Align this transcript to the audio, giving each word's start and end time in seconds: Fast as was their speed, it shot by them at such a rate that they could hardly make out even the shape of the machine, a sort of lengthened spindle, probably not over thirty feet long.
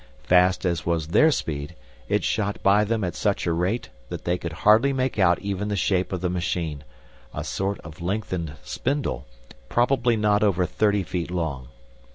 Fast 0.23 0.65
as 0.65 0.83
was 0.83 1.09
their 1.09 1.29
speed, 1.29 1.75
it 2.09 2.23
shot 2.23 2.63
by 2.63 2.83
them 2.83 3.03
at 3.03 3.13
such 3.13 3.45
a 3.45 3.53
rate 3.53 3.89
that 4.09 4.25
they 4.25 4.35
could 4.35 4.51
hardly 4.65 4.93
make 4.93 5.19
out 5.19 5.37
even 5.43 5.67
the 5.67 5.75
shape 5.75 6.11
of 6.11 6.21
the 6.21 6.27
machine, 6.31 6.83
a 7.35 7.43
sort 7.43 7.79
of 7.81 8.01
lengthened 8.01 8.53
spindle, 8.63 9.27
probably 9.69 10.17
not 10.17 10.41
over 10.41 10.65
thirty 10.65 11.03
feet 11.03 11.29
long. 11.29 11.67